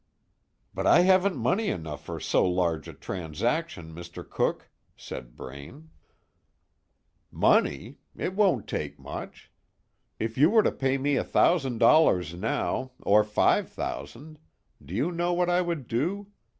"But 0.73 0.87
I 0.87 1.01
haven't 1.01 1.35
money 1.37 1.67
enough 1.67 2.03
for 2.03 2.19
so 2.19 2.43
large 2.43 2.87
a 2.87 2.93
transaction, 2.93 3.93
Mr. 3.93 4.27
Cooke," 4.27 4.67
said 4.97 5.35
Braine. 5.35 5.91
"Money? 7.31 7.99
It 8.17 8.33
won't 8.33 8.67
take 8.67 8.97
much. 8.97 9.51
If 10.17 10.39
you 10.39 10.49
were 10.49 10.63
to 10.63 10.71
pay 10.71 10.97
me 10.97 11.17
a 11.17 11.23
thousand 11.23 11.77
dollars 11.77 12.33
now, 12.33 12.93
or 13.03 13.23
five 13.23 13.69
thousand, 13.69 14.39
do 14.83 14.95
you 14.95 15.11
know 15.11 15.33
what 15.33 15.51
I 15.51 15.61
would 15.61 15.87
do? 15.87 16.31